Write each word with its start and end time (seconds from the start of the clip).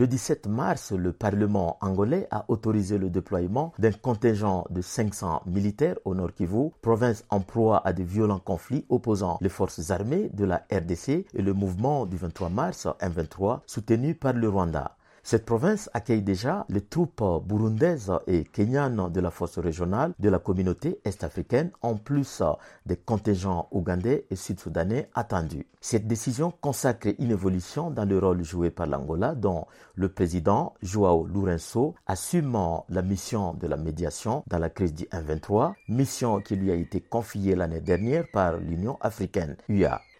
Le 0.00 0.06
17 0.06 0.46
mars, 0.46 0.92
le 0.92 1.12
Parlement 1.12 1.76
angolais 1.82 2.26
a 2.30 2.46
autorisé 2.48 2.96
le 2.96 3.10
déploiement 3.10 3.74
d'un 3.78 3.92
contingent 3.92 4.64
de 4.70 4.80
500 4.80 5.42
militaires 5.44 5.96
au 6.06 6.14
Nord 6.14 6.32
Kivu, 6.32 6.70
province 6.80 7.26
en 7.28 7.40
proie 7.40 7.86
à 7.86 7.92
de 7.92 8.02
violents 8.02 8.38
conflits 8.38 8.86
opposant 8.88 9.36
les 9.42 9.50
forces 9.50 9.90
armées 9.90 10.30
de 10.32 10.46
la 10.46 10.64
RDC 10.72 11.26
et 11.34 11.42
le 11.42 11.52
mouvement 11.52 12.06
du 12.06 12.16
23 12.16 12.48
mars 12.48 12.86
M23 13.02 13.60
soutenu 13.66 14.14
par 14.14 14.32
le 14.32 14.48
Rwanda. 14.48 14.96
Cette 15.22 15.44
province 15.44 15.90
accueille 15.92 16.22
déjà 16.22 16.64
les 16.68 16.80
troupes 16.80 17.22
burundaises 17.44 18.12
et 18.26 18.44
kenyanes 18.44 19.10
de 19.10 19.20
la 19.20 19.30
force 19.30 19.58
régionale 19.58 20.12
de 20.18 20.28
la 20.28 20.38
communauté 20.38 21.00
est-africaine, 21.04 21.70
en 21.82 21.96
plus 21.96 22.42
des 22.86 22.96
contingents 22.96 23.68
ougandais 23.70 24.26
et 24.30 24.36
sud-soudanais 24.36 25.10
attendus. 25.14 25.66
Cette 25.80 26.06
décision 26.06 26.52
consacre 26.60 27.08
une 27.18 27.30
évolution 27.30 27.90
dans 27.90 28.04
le 28.04 28.18
rôle 28.18 28.44
joué 28.44 28.70
par 28.70 28.86
l'Angola, 28.86 29.34
dont 29.34 29.66
le 29.94 30.08
président 30.08 30.74
Joao 30.82 31.26
Lourenço 31.26 31.94
assume 32.06 32.58
la 32.88 33.02
mission 33.02 33.54
de 33.54 33.66
la 33.66 33.76
médiation 33.76 34.42
dans 34.46 34.58
la 34.58 34.70
crise 34.70 34.94
du 34.94 35.04
1-23, 35.04 35.74
mission 35.88 36.40
qui 36.40 36.56
lui 36.56 36.70
a 36.70 36.74
été 36.74 37.00
confiée 37.00 37.54
l'année 37.54 37.80
dernière 37.80 38.24
par 38.32 38.56
l'Union 38.56 38.98
africaine. 39.00 39.56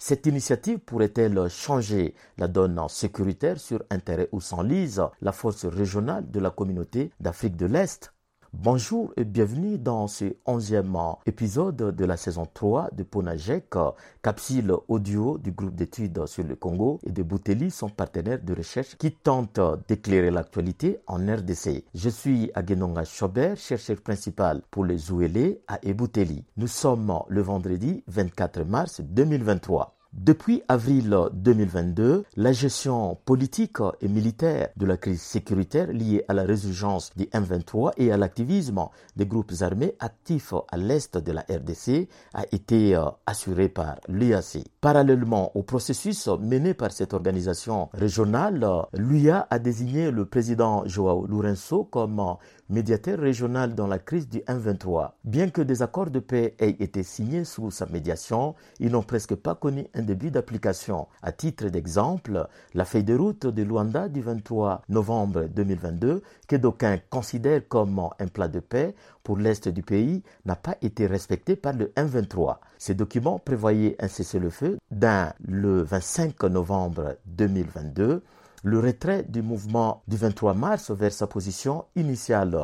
Cette 0.03 0.25
initiative 0.25 0.79
pourrait-elle 0.79 1.51
changer 1.51 2.15
la 2.39 2.49
donne 2.49 2.81
sécuritaire 2.89 3.61
sur 3.61 3.83
intérêt 3.91 4.31
ou 4.33 4.41
sans 4.41 4.63
lise 4.63 5.03
la 5.21 5.31
force 5.31 5.67
régionale 5.67 6.31
de 6.31 6.41
la 6.41 6.49
communauté 6.49 7.13
d'Afrique 7.21 7.57
de 7.57 7.67
l'Est? 7.67 8.11
Bonjour 8.53 9.13
et 9.17 9.25
bienvenue 9.25 9.79
dans 9.79 10.09
ce 10.09 10.35
onzième 10.45 10.99
épisode 11.25 11.77
de 11.77 12.05
la 12.05 12.17
saison 12.17 12.49
3 12.53 12.91
de 12.93 13.05
Ponajek, 13.05 13.77
capsule 14.23 14.75
audio 14.89 15.39
du 15.39 15.53
groupe 15.53 15.77
d'études 15.77 16.27
sur 16.27 16.43
le 16.43 16.57
Congo 16.57 16.99
et 17.07 17.13
de 17.13 17.23
Bouteli, 17.23 17.71
son 17.71 17.89
partenaire 17.89 18.43
de 18.43 18.53
recherche 18.53 18.97
qui 18.97 19.13
tente 19.13 19.61
d'éclairer 19.87 20.33
l'actualité 20.33 20.99
en 21.07 21.19
RDC. 21.19 21.85
Je 21.95 22.09
suis 22.09 22.51
Agenonga 22.55 23.05
Schobert, 23.05 23.57
chercheur 23.57 24.01
principal 24.01 24.63
pour 24.69 24.85
les 24.85 25.13
Ouélé 25.13 25.63
à 25.69 25.79
Ebouteli. 25.85 26.45
Nous 26.57 26.67
sommes 26.67 27.21
le 27.29 27.43
vendredi 27.43 28.03
24 28.09 28.65
mars 28.65 29.01
2023. 29.01 30.00
Depuis 30.13 30.61
avril 30.67 31.17
2022, 31.35 32.25
la 32.37 32.53
gestion 32.53 33.17
politique 33.25 33.79
et 34.01 34.09
militaire 34.09 34.71
de 34.77 34.85
la 34.85 34.97
crise 34.97 35.23
sécuritaire 35.23 35.87
liée 35.93 36.25
à 36.27 36.35
la 36.35 36.43
résurgence 36.43 37.13
du 37.17 37.27
M23 37.27 37.93
et 37.97 38.11
à 38.11 38.17
l'activisme 38.17 38.87
des 39.15 39.25
groupes 39.25 39.53
armés 39.61 39.95
actifs 40.01 40.53
à 40.73 40.77
l'est 40.77 41.17
de 41.17 41.31
la 41.31 41.43
RDC 41.43 42.09
a 42.35 42.43
été 42.51 42.97
euh, 42.97 43.05
assurée 43.25 43.69
par 43.69 44.01
l'UAC. 44.09 44.65
Parallèlement 44.81 45.53
au 45.57 45.63
processus 45.63 46.27
mené 46.27 46.75
par 46.75 46.91
cette 46.91 47.15
organisation 47.15 47.89
régionale, 47.93 48.67
l'UIA 48.95 49.47
a 49.49 49.61
désigné 49.61 50.11
le 50.11 50.25
président 50.25 50.83
Joao 50.87 51.25
Lourenço 51.25 51.85
comme 51.85 52.37
médiateur 52.69 53.19
régional 53.19 53.75
dans 53.75 53.87
la 53.87 53.99
crise 53.99 54.29
du 54.29 54.39
M23. 54.39 55.11
Bien 55.25 55.51
que 55.51 55.61
des 55.63 55.83
accords 55.83 56.11
de 56.11 56.21
paix 56.21 56.55
aient 56.59 56.77
été 56.81 57.03
signés 57.03 57.45
sous 57.45 57.71
sa 57.71 57.87
médiation, 57.87 58.55
ils 58.79 58.91
n'ont 58.91 59.03
presque 59.03 59.35
pas 59.35 59.55
connu 59.55 59.87
un 59.95 60.00
début 60.03 60.31
d'application. 60.31 61.07
À 61.23 61.33
titre 61.33 61.67
d'exemple, 61.69 62.49
la 62.75 62.85
feuille 62.85 63.05
de 63.05 63.17
route 63.17 63.47
de 63.47 63.63
Luanda 63.63 64.09
du 64.09 64.21
23 64.21 64.83
novembre 64.89 65.45
2022, 65.55 66.23
que 66.49 66.57
d'aucuns 66.57 66.99
considèrent 67.11 67.67
comme 67.69 68.01
un 68.19 68.27
plat 68.27 68.49
de 68.49 68.61
paix 68.61 68.95
pour 69.23 69.37
l'est 69.39 69.69
du 69.69 69.83
pays, 69.83 70.23
n'a 70.45 70.57
pas 70.57 70.77
été 70.83 71.07
respectée 71.07 71.57
par 71.57 71.73
le 71.73 71.87
M23. 71.97 72.57
Ces 72.79 72.95
documents 72.95 73.39
prévoyaient 73.39 73.97
un 74.01 74.09
cessez-le-feu 74.09 74.79
d'un 74.91 75.33
le 75.47 75.83
25 75.83 76.43
novembre 76.45 77.17
2022 77.27 78.23
le 78.63 78.79
retrait 78.79 79.23
du 79.23 79.43
mouvement 79.43 80.03
du 80.07 80.17
23 80.17 80.55
mars 80.55 80.91
vers 80.91 81.13
sa 81.13 81.27
position 81.27 81.85
initiale 81.97 82.57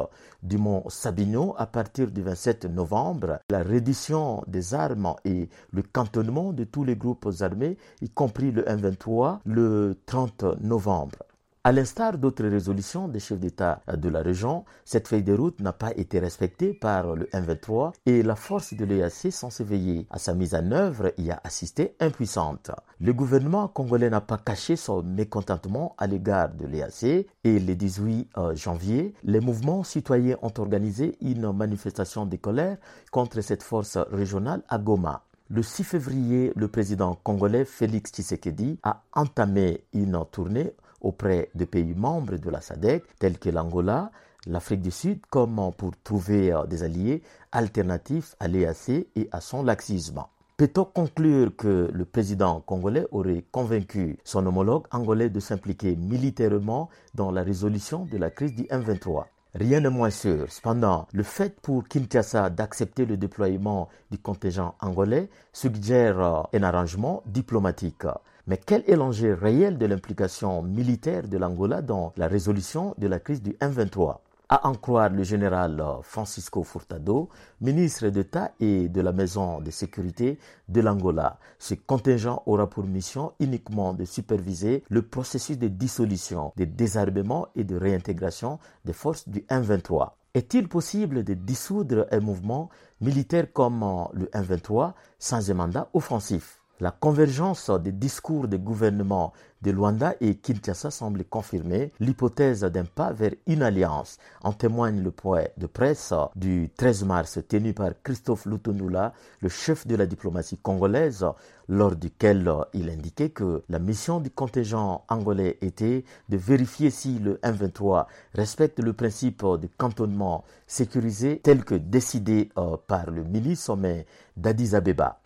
du 0.43 0.59
mont 0.59 0.85
Sabino 0.89 1.55
à 1.57 1.67
partir 1.67 2.11
du 2.11 2.23
27 2.23 2.67
novembre, 2.67 3.41
la 3.51 3.63
reddition 3.63 4.43
des 4.47 4.75
armes 4.75 5.15
et 5.25 5.49
le 5.73 5.83
cantonnement 5.83 6.53
de 6.53 6.65
tous 6.65 6.85
les 6.85 6.97
groupes 6.97 7.29
armés, 7.41 7.79
y 8.03 8.11
compris 8.11 8.53
le 8.53 8.63
M23, 8.63 9.39
le 9.45 9.99
30 10.07 10.61
novembre. 10.61 11.19
À 11.67 11.73
l'instar 11.73 12.17
d'autres 12.17 12.47
résolutions 12.47 13.09
des 13.09 13.19
chefs 13.19 13.41
d'État 13.41 13.83
de 13.93 14.09
la 14.09 14.23
région, 14.23 14.65
cette 14.85 15.09
feuille 15.09 15.25
de 15.25 15.33
route 15.33 15.59
n'a 15.59 15.73
pas 15.73 15.91
été 15.97 16.21
respectée 16.21 16.73
par 16.73 17.17
le 17.17 17.25
M23 17.33 17.91
et 18.07 18.23
la 18.23 18.37
force 18.37 18.73
de 18.75 18.85
l'EAC 18.85 19.33
sans 19.33 19.51
s'éveiller 19.51 20.07
à 20.11 20.21
sa 20.21 20.33
mise 20.33 20.55
en 20.55 20.71
œuvre 20.71 21.13
y 21.19 21.33
a 21.33 21.41
assisté 21.43 21.97
impuissante. 21.99 22.71
Le 23.01 23.13
gouvernement 23.13 23.67
congolais 23.67 24.11
n'a 24.11 24.21
pas 24.21 24.39
caché 24.39 24.77
son 24.77 25.03
mécontentement 25.03 25.97
à 25.99 26.07
l'égard 26.07 26.51
de 26.55 26.67
l'EAC 26.67 27.27
et 27.43 27.59
le 27.59 27.75
18 27.75 28.29
euh, 28.39 28.55
janvier, 28.55 29.15
les 29.25 29.41
mouvements 29.41 29.83
citoyens 29.83 30.37
ont 30.43 30.53
organisé 30.59 31.17
une 31.21 31.51
manifestation 31.51 32.27
de 32.27 32.37
colère 32.37 32.77
contre 33.11 33.41
cette 33.41 33.65
force 33.65 33.99
régionale 34.13 34.63
à 34.69 34.79
Goma. 34.79 35.25
Le 35.49 35.65
6 35.65 35.83
février, 35.83 36.53
le 36.55 36.69
président 36.69 37.19
congolais 37.25 37.65
Félix 37.65 38.13
Tshisekedi 38.13 38.79
a 38.85 39.03
entamé 39.13 39.85
une 39.93 40.21
tournée 40.31 40.73
auprès 41.01 41.51
des 41.55 41.67
pays 41.67 41.95
membres 41.95 42.37
de 42.37 42.51
la 42.51 42.61
SADC, 42.61 43.03
tels 43.19 43.39
que 43.39 43.51
l'Angola, 43.51 44.11
l'Afrique 44.47 44.83
du 44.83 44.91
Sud, 44.91 45.21
comme 45.31 45.73
pour 45.77 45.93
trouver 46.03 46.53
euh, 46.53 46.65
des 46.67 46.83
alliés 46.83 47.23
alternatifs 47.53 48.35
à 48.41 48.49
l'EAC 48.49 48.89
et 49.17 49.29
à 49.33 49.41
son 49.41 49.63
laxisme. 49.63 50.23
Peut-on 50.57 50.87
conclure 50.87 51.55
que 51.55 51.91
le 51.93 52.05
président 52.07 52.61
congolais 52.61 53.07
aurait 53.11 53.45
convaincu 53.53 54.19
son 54.25 54.47
homologue 54.47 54.87
angolais 54.91 55.29
de 55.29 55.39
s'impliquer 55.39 55.97
militairement 55.97 56.89
dans 57.15 57.31
la 57.31 57.43
résolution 57.43 58.07
de 58.07 58.17
la 58.17 58.31
crise 58.31 58.55
du 58.55 58.63
M23 58.63 59.25
Rien 59.55 59.81
de 59.81 59.89
moins 59.89 60.11
sûr. 60.11 60.51
Cependant, 60.51 61.09
le 61.13 61.23
fait 61.23 61.61
pour 61.61 61.89
Kinshasa 61.89 62.51
d'accepter 62.51 63.07
le 63.07 63.17
déploiement 63.17 63.89
du 64.11 64.19
contingent 64.19 64.75
angolais 64.81 65.29
suggère 65.53 66.21
euh, 66.21 66.43
un 66.53 66.63
arrangement 66.63 67.23
diplomatique. 67.27 68.05
Mais 68.49 68.59
quel 68.59 68.85
est 68.87 68.95
l'enjeu 68.95 69.35
réel 69.35 69.77
de 69.77 69.87
l'implication 69.87 70.63
militaire 70.63 71.27
de 71.27 71.37
l'Angola 71.37 71.83
dans 71.83 72.13
la 72.17 72.29
résolution 72.29 72.95
de 72.97 73.09
la 73.09 73.19
crise 73.19 73.43
du 73.43 73.55
M23 73.55 74.19
à 74.49 74.69
en 74.69 74.75
croire 74.77 75.11
le 75.11 75.25
général 75.25 75.83
Francisco 76.03 76.63
Furtado, 76.63 77.29
ministre 77.61 78.07
d'État 78.11 78.53
et 78.61 78.89
de 78.89 79.01
la 79.01 79.11
Maison 79.11 79.61
de 79.61 79.73
sécurité 79.73 80.39
de 80.69 80.81
l'Angola. 80.81 81.41
Ce 81.59 81.75
contingent 81.75 82.45
aura 82.47 82.71
pour 82.71 82.85
mission 82.85 83.33
uniquement 83.41 83.93
de 83.93 84.05
superviser 84.05 84.85
le 84.89 85.03
processus 85.03 85.59
de 85.59 85.67
dissolution, 85.67 86.53
de 86.57 86.65
désarmement 86.65 87.49
et 87.57 87.65
de 87.65 87.75
réintégration 87.75 88.61
des 88.85 88.93
forces 88.93 89.29
du 89.29 89.41
M23. 89.41 90.11
Est-il 90.35 90.69
possible 90.69 91.25
de 91.25 91.35
dissoudre 91.35 92.07
un 92.13 92.21
mouvement 92.21 92.69
militaire 93.01 93.53
comme 93.53 93.85
le 94.13 94.27
M23 94.27 94.93
sans 95.19 95.51
un 95.51 95.55
mandat 95.55 95.89
offensif? 95.93 96.61
La 96.81 96.91
convergence 96.91 97.71
des 97.71 97.93
discours 97.93 98.49
des 98.49 98.59
gouvernements 98.59 99.33
de 99.63 99.71
Luanda 99.71 100.15
et 100.21 100.35
Kinshasa 100.37 100.91
semble 100.91 101.25
confirmer 101.25 101.93
l'hypothèse 101.99 102.61
d'un 102.61 102.85
pas 102.85 103.13
vers 103.13 103.33
une 103.47 103.63
alliance. 103.63 104.19
En 104.43 104.53
témoigne 104.53 105.03
le 105.03 105.11
point 105.11 105.45
de 105.57 105.67
presse 105.67 106.13
du 106.35 106.71
13 106.77 107.05
mars 107.05 107.39
tenu 107.49 107.73
par 107.73 107.91
Christophe 108.03 108.45
Lutonula, 108.47 109.15
le 109.41 109.49
chef 109.49 109.87
de 109.87 109.97
la 109.97 110.07
diplomatie 110.07 110.59
congolaise, 110.59 111.27
lors 111.69 111.97
duquel 111.97 112.49
il 112.75 112.91
indiquait 112.91 113.31
que 113.31 113.63
la 113.69 113.79
mission 113.79 114.21
du 114.21 114.31
contingent 114.31 115.05
angolais 115.09 115.59
était 115.63 116.05
de 116.29 116.37
vérifier 116.37 116.91
si 116.91 117.19
le 117.19 117.37
M23 117.43 118.07
respecte 118.35 118.79
le 118.79 118.93
principe 118.93 119.43
de 119.43 119.69
cantonnement 119.79 120.45
sécurisé 120.67 121.41
tel 121.43 121.65
que 121.65 121.75
décidé 121.75 122.51
euh, 122.59 122.77
par 122.87 123.11
le 123.11 123.25
milice 123.25 123.65
sommet 123.65 124.07
d'Addis 124.37 124.77
Abeba. 124.77 125.19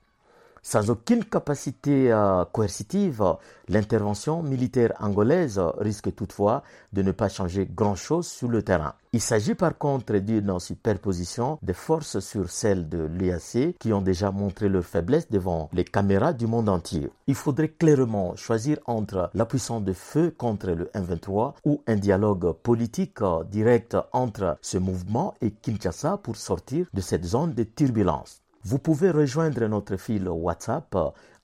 Sans 0.62 0.90
aucune 0.90 1.24
capacité 1.24 2.12
euh, 2.12 2.44
coercitive, 2.44 3.24
l'intervention 3.68 4.42
militaire 4.42 4.92
angolaise 5.00 5.60
risque 5.78 6.14
toutefois 6.14 6.62
de 6.92 7.00
ne 7.02 7.12
pas 7.12 7.30
changer 7.30 7.66
grand-chose 7.66 8.26
sur 8.26 8.48
le 8.48 8.62
terrain. 8.62 8.94
Il 9.12 9.20
s'agit 9.20 9.54
par 9.54 9.76
contre 9.78 10.18
d'une 10.18 10.60
superposition 10.60 11.58
des 11.62 11.72
forces 11.72 12.20
sur 12.20 12.50
celles 12.50 12.88
de 12.88 12.98
l'EAC 12.98 13.76
qui 13.78 13.92
ont 13.92 14.02
déjà 14.02 14.30
montré 14.30 14.68
leur 14.68 14.84
faiblesse 14.84 15.30
devant 15.30 15.70
les 15.72 15.84
caméras 15.84 16.32
du 16.34 16.46
monde 16.46 16.68
entier. 16.68 17.10
Il 17.26 17.34
faudrait 17.34 17.70
clairement 17.70 18.36
choisir 18.36 18.78
entre 18.86 19.30
la 19.34 19.46
puissance 19.46 19.82
de 19.82 19.94
feu 19.94 20.32
contre 20.36 20.68
le 20.70 20.84
M23 20.94 21.54
ou 21.64 21.82
un 21.86 21.96
dialogue 21.96 22.52
politique 22.52 23.18
direct 23.50 23.96
entre 24.12 24.58
ce 24.60 24.78
mouvement 24.78 25.34
et 25.40 25.50
Kinshasa 25.50 26.18
pour 26.18 26.36
sortir 26.36 26.86
de 26.92 27.00
cette 27.00 27.24
zone 27.24 27.54
de 27.54 27.64
turbulence. 27.64 28.42
Vous 28.62 28.78
pouvez 28.78 29.10
rejoindre 29.10 29.64
notre 29.66 29.96
fil 29.96 30.28
WhatsApp 30.28 30.94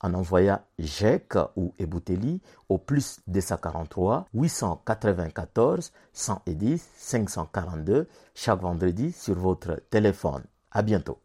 en 0.01 0.15
envoyant 0.15 0.61
GEC 0.79 1.35
ou 1.57 1.73
Ebouteli 1.79 2.43
au 2.69 2.77
plus 2.77 3.21
243 3.27 4.27
894 4.35 5.93
110 6.13 6.89
542 6.99 8.07
chaque 8.35 8.61
vendredi 8.61 9.13
sur 9.13 9.35
votre 9.35 9.81
téléphone. 9.89 10.43
À 10.71 10.83
bientôt. 10.83 11.15